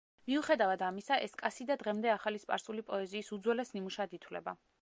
მიუხედავად 0.29 0.83
ამისა, 0.87 1.17
ეს 1.25 1.37
კასიდა 1.43 1.77
დღემდე 1.83 2.13
ახალი 2.15 2.43
სპარსული 2.47 2.87
პოეზიის 2.91 3.33
უძველეს 3.39 3.75
ნიმუშად 3.77 4.21
ითვლება. 4.21 4.61